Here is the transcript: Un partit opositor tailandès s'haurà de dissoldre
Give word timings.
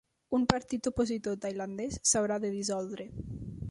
Un 0.37 0.45
partit 0.53 0.89
opositor 0.91 1.37
tailandès 1.45 2.01
s'haurà 2.13 2.43
de 2.47 2.55
dissoldre 2.59 3.11